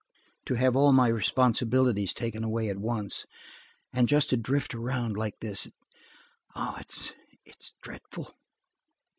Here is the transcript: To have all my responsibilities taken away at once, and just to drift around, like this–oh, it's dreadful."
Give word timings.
To 0.47 0.55
have 0.55 0.75
all 0.75 0.91
my 0.93 1.09
responsibilities 1.09 2.11
taken 2.11 2.43
away 2.43 2.69
at 2.69 2.79
once, 2.79 3.27
and 3.93 4.07
just 4.07 4.31
to 4.31 4.37
drift 4.37 4.73
around, 4.73 5.15
like 5.15 5.39
this–oh, 5.41 6.77
it's 6.79 7.73
dreadful." 7.83 8.33